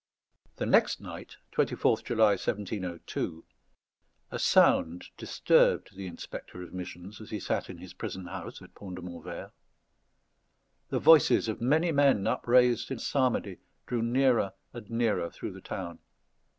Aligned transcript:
The 0.55 0.65
next 0.65 0.99
night, 0.99 1.37
24th 1.51 2.03
July 2.03 2.31
1702, 2.31 3.45
a 4.31 4.39
sound 4.39 5.05
disturbed 5.15 5.95
the 5.95 6.07
Inspector 6.07 6.59
of 6.59 6.73
Missions 6.73 7.21
as 7.21 7.29
he 7.29 7.39
sat 7.39 7.69
in 7.69 7.77
his 7.77 7.93
prison 7.93 8.25
house 8.25 8.63
at 8.63 8.73
Pont 8.73 8.95
de 8.95 9.03
Montvert: 9.03 9.51
the 10.89 10.97
voices 10.97 11.47
of 11.47 11.61
many 11.61 11.91
men 11.91 12.25
upraised 12.25 12.89
in 12.89 12.97
psalmody 12.97 13.59
drew 13.85 14.01
nearer 14.01 14.53
and 14.73 14.89
nearer 14.89 15.29
through 15.29 15.51
the 15.51 15.61
town. 15.61 15.99